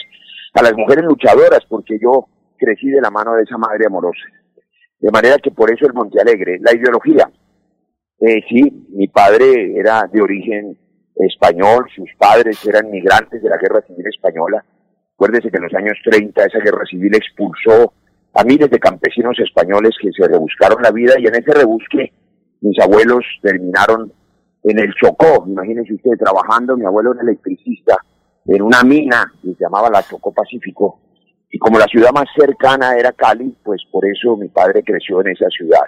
a 0.55 0.61
las 0.61 0.75
mujeres 0.75 1.05
luchadoras, 1.05 1.61
porque 1.69 1.97
yo 2.03 2.27
crecí 2.59 2.89
de 2.89 3.01
la 3.01 3.11
mano 3.11 3.35
de 3.35 3.45
esa 3.45 3.57
madre 3.59 3.87
amorosa. 3.87 4.27
De 4.99 5.09
manera 5.13 5.37
que 5.39 5.53
por 5.53 5.73
eso 5.73 5.87
el 5.87 6.21
Alegre, 6.21 6.59
la 6.61 6.75
ideología. 6.75 7.31
Eh, 8.19 8.43
sí, 8.49 8.89
mi 8.89 9.07
padre 9.07 9.79
era 9.79 10.09
de 10.13 10.21
origen 10.21 10.77
español, 11.15 11.87
sus 11.95 12.11
padres 12.19 12.59
eran 12.67 12.91
migrantes 12.91 13.41
de 13.41 13.51
la 13.51 13.57
Guerra 13.57 13.83
Civil 13.87 14.07
Española. 14.09 14.65
Acuérdese 15.15 15.49
que 15.49 15.59
en 15.59 15.63
los 15.63 15.75
años 15.75 15.97
30 16.11 16.45
esa 16.45 16.59
guerra 16.59 16.85
civil 16.91 17.15
expulsó 17.15 17.93
a 18.35 18.43
miles 18.43 18.69
de 18.69 18.81
campesinos 18.81 19.39
españoles 19.39 19.95
que 20.03 20.11
se 20.11 20.27
rebuscaron 20.27 20.83
la 20.83 20.91
vida 20.91 21.15
y 21.19 21.27
en 21.29 21.37
ese 21.37 21.55
rebusque 21.55 22.13
mis 22.65 22.79
abuelos 22.81 23.23
terminaron 23.43 24.11
en 24.63 24.79
el 24.79 24.95
Chocó, 24.95 25.45
imagínense 25.47 25.93
usted, 25.93 26.13
trabajando, 26.19 26.77
mi 26.79 26.87
abuelo 26.87 27.13
era 27.13 27.23
electricista, 27.23 27.99
en 28.47 28.63
una 28.63 28.83
mina 28.83 29.31
que 29.43 29.53
se 29.53 29.65
llamaba 29.65 29.91
la 29.91 30.03
Chocó 30.03 30.33
Pacífico, 30.33 30.99
y 31.51 31.59
como 31.59 31.79
la 31.79 31.85
ciudad 31.85 32.11
más 32.15 32.25
cercana 32.35 32.97
era 32.97 33.13
Cali, 33.13 33.55
pues 33.63 33.83
por 33.93 34.07
eso 34.07 34.37
mi 34.39 34.49
padre 34.49 34.83
creció 34.83 35.21
en 35.21 35.29
esa 35.29 35.47
ciudad. 35.51 35.85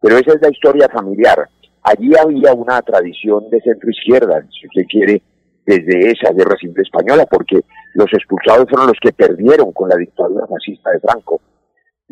Pero 0.00 0.16
esa 0.16 0.34
es 0.34 0.40
la 0.40 0.50
historia 0.50 0.88
familiar. 0.88 1.48
Allí 1.82 2.12
había 2.16 2.54
una 2.54 2.80
tradición 2.82 3.50
de 3.50 3.60
centro 3.60 3.90
izquierda, 3.90 4.46
si 4.48 4.68
usted 4.68 4.86
quiere, 4.88 5.22
desde 5.66 6.12
esa 6.12 6.32
guerra 6.32 6.56
civil 6.56 6.80
española, 6.80 7.26
porque 7.28 7.60
los 7.94 8.12
expulsados 8.12 8.68
fueron 8.70 8.86
los 8.86 8.98
que 9.02 9.12
perdieron 9.12 9.72
con 9.72 9.88
la 9.88 9.96
dictadura 9.96 10.46
fascista 10.46 10.90
de 10.92 11.00
Franco. 11.00 11.40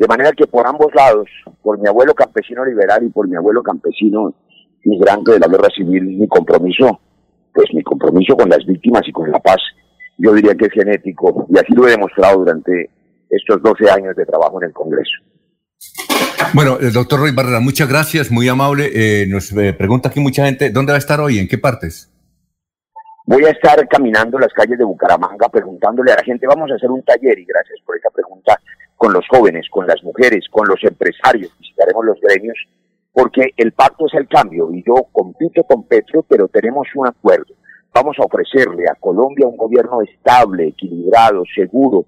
De 0.01 0.07
manera 0.07 0.31
que 0.31 0.47
por 0.47 0.65
ambos 0.65 0.87
lados, 0.95 1.29
por 1.61 1.77
mi 1.77 1.87
abuelo 1.87 2.15
campesino 2.15 2.65
liberal 2.65 3.03
y 3.03 3.09
por 3.09 3.27
mi 3.27 3.35
abuelo 3.35 3.61
campesino 3.61 4.33
migrante 4.83 5.33
de 5.33 5.39
la 5.39 5.47
guerra 5.47 5.69
civil, 5.69 6.17
mi 6.17 6.27
compromiso, 6.27 6.99
pues 7.53 7.67
mi 7.71 7.83
compromiso 7.83 8.35
con 8.35 8.49
las 8.49 8.65
víctimas 8.65 9.03
y 9.05 9.11
con 9.11 9.29
la 9.29 9.37
paz, 9.37 9.61
yo 10.17 10.33
diría 10.33 10.55
que 10.55 10.65
es 10.65 10.73
genético 10.73 11.45
y 11.53 11.59
así 11.59 11.71
lo 11.75 11.87
he 11.87 11.91
demostrado 11.91 12.39
durante 12.39 12.89
estos 13.29 13.61
12 13.61 13.91
años 13.91 14.15
de 14.15 14.25
trabajo 14.25 14.59
en 14.59 14.69
el 14.69 14.73
Congreso. 14.73 15.11
Bueno, 16.55 16.79
el 16.81 16.91
doctor 16.93 17.19
Roy 17.19 17.31
Barrera, 17.35 17.59
muchas 17.59 17.87
gracias, 17.87 18.31
muy 18.31 18.49
amable. 18.49 18.89
Eh, 18.95 19.27
nos 19.27 19.55
eh, 19.55 19.71
pregunta 19.73 20.09
aquí 20.09 20.19
mucha 20.19 20.45
gente, 20.45 20.71
¿dónde 20.71 20.93
va 20.93 20.95
a 20.95 21.05
estar 21.05 21.19
hoy? 21.19 21.37
¿En 21.37 21.47
qué 21.47 21.59
partes? 21.59 22.11
Voy 23.27 23.45
a 23.45 23.51
estar 23.51 23.87
caminando 23.87 24.39
las 24.39 24.51
calles 24.51 24.79
de 24.79 24.83
Bucaramanga 24.83 25.47
preguntándole 25.49 26.11
a 26.11 26.15
la 26.15 26.23
gente, 26.23 26.47
vamos 26.47 26.71
a 26.71 26.73
hacer 26.73 26.89
un 26.89 27.03
taller 27.03 27.37
y 27.37 27.45
gracias 27.45 27.79
por 27.85 27.95
esa 27.95 28.09
pregunta 28.09 28.59
con 29.01 29.13
los 29.13 29.25
jóvenes, 29.27 29.67
con 29.71 29.87
las 29.87 30.03
mujeres, 30.03 30.45
con 30.51 30.67
los 30.67 30.77
empresarios, 30.83 31.51
visitaremos 31.57 32.05
los 32.05 32.21
gremios, 32.21 32.55
porque 33.11 33.49
el 33.57 33.71
pacto 33.71 34.05
es 34.05 34.13
el 34.13 34.27
cambio 34.27 34.71
y 34.71 34.83
yo 34.85 34.93
compito 35.11 35.63
con 35.63 35.87
Petro, 35.87 36.23
pero 36.29 36.47
tenemos 36.47 36.87
un 36.93 37.07
acuerdo. 37.07 37.55
Vamos 37.91 38.15
a 38.19 38.25
ofrecerle 38.25 38.83
a 38.87 38.93
Colombia 38.93 39.47
un 39.47 39.57
gobierno 39.57 40.03
estable, 40.03 40.67
equilibrado, 40.67 41.41
seguro, 41.55 42.05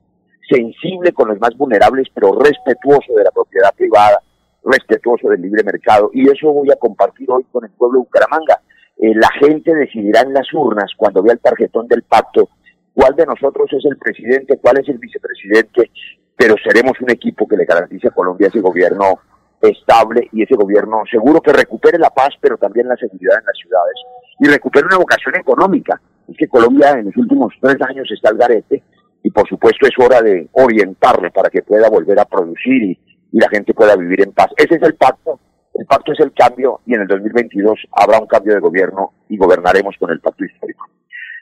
sensible 0.48 1.14
con 1.14 1.30
los 1.30 1.40
más 1.40 1.58
vulnerables, 1.58 2.10
pero 2.14 2.38
respetuoso 2.38 3.12
de 3.16 3.24
la 3.24 3.32
propiedad 3.32 3.74
privada, 3.76 4.22
respetuoso 4.64 5.30
del 5.30 5.42
libre 5.42 5.64
mercado. 5.64 6.12
Y 6.14 6.30
eso 6.30 6.54
voy 6.54 6.70
a 6.70 6.76
compartir 6.76 7.28
hoy 7.32 7.44
con 7.52 7.66
el 7.66 7.72
pueblo 7.72 8.02
de 8.02 8.06
Bucaramanga. 8.06 8.62
Eh, 9.00 9.16
la 9.16 9.30
gente 9.40 9.74
decidirá 9.74 10.22
en 10.22 10.34
las 10.36 10.46
urnas, 10.54 10.92
cuando 10.96 11.24
vea 11.24 11.34
el 11.34 11.40
tarjetón 11.40 11.88
del 11.88 12.04
pacto, 12.04 12.50
cuál 12.94 13.16
de 13.16 13.26
nosotros 13.26 13.68
es 13.74 13.84
el 13.84 13.98
presidente, 13.98 14.60
cuál 14.62 14.78
es 14.78 14.88
el 14.90 15.00
vicepresidente, 15.00 15.90
pero 16.38 16.56
seremos 16.64 17.00
un 17.02 17.12
equipo 17.12 17.48
que 17.48 17.58
le 17.58 17.66
garantice 17.66 18.08
a 18.08 18.12
Colombia 18.12 18.48
ese 18.48 18.60
gobierno 18.60 19.20
estable 19.62 20.30
y 20.32 20.44
ese 20.44 20.56
gobierno 20.56 21.04
seguro 21.10 21.42
que 21.42 21.54
recupere 21.54 21.98
la 21.98 22.10
paz, 22.10 22.30
pero 22.42 22.58
también 22.58 22.88
la 22.88 22.98
seguridad 22.98 23.40
en 23.40 23.46
las 23.46 23.58
ciudades 23.58 23.96
y 24.40 24.48
recupere 24.48 24.86
una 24.86 24.98
vocación 24.98 25.36
económica. 25.36 26.02
Es 26.28 26.38
que 26.38 26.48
Colombia 26.48 26.92
en 26.92 27.06
los 27.06 27.18
últimos 27.18 27.54
tres 27.62 27.78
años 27.82 28.10
está 28.12 28.30
al 28.30 28.38
garete 28.38 28.84
y 29.24 29.32
por 29.32 29.48
supuesto 29.48 29.88
es 29.88 29.94
hora 29.98 30.22
de 30.22 30.50
orientarle 30.54 31.32
para 31.32 31.50
que 31.50 31.62
pueda 31.62 31.90
volver 31.90 32.20
a 32.20 32.26
producir 32.26 32.84
y, 32.84 33.00
y 33.32 33.40
la 33.40 33.50
gente 33.50 33.74
pueda 33.74 33.96
vivir 33.96 34.22
en 34.22 34.34
paz. 34.34 34.48
Ese 34.58 34.76
es 34.76 34.82
el 34.84 34.96
pacto. 34.96 35.40
El 35.74 35.86
pacto 35.86 36.12
es 36.14 36.20
el 36.20 36.34
cambio 36.34 36.82
y 36.86 36.94
en 36.94 37.02
el 37.02 37.08
2022 37.08 37.88
habrá 37.92 38.20
un 38.20 38.28
cambio 38.28 38.54
de 38.54 38.60
gobierno 38.60 39.14
y 39.30 39.38
gobernaremos 39.38 39.96
con 39.98 40.12
el 40.12 40.20
pacto 40.20 40.46
histórico. 40.46 40.86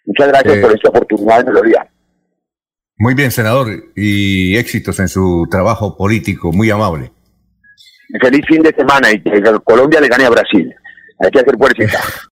Muchas 0.06 0.28
gracias 0.30 0.58
eh, 0.58 0.62
por 0.62 0.72
esta 0.72 0.90
oportunidad, 0.90 1.46
Melodía. 1.46 1.88
Muy 3.02 3.16
bien, 3.16 3.32
senador, 3.32 3.68
y 3.96 4.56
éxitos 4.58 5.00
en 5.00 5.08
su 5.08 5.48
trabajo 5.50 5.98
político, 5.98 6.52
muy 6.52 6.70
amable. 6.70 7.12
Feliz 8.22 8.46
fin 8.48 8.62
de 8.62 8.72
semana 8.78 9.12
y 9.12 9.20
que 9.20 9.42
Colombia 9.64 10.00
le 10.00 10.08
gane 10.08 10.26
a 10.26 10.30
Brasil. 10.30 10.72
Hay 11.18 11.32
que 11.32 11.40
hacer 11.40 11.58
fuerza. 11.58 12.00